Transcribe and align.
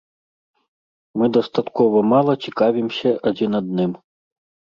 Мы 1.21 1.29
дастаткова 1.37 1.99
мала 2.15 2.33
цікавімся 2.47 3.09
адзін 3.33 3.51
адным. 3.61 3.91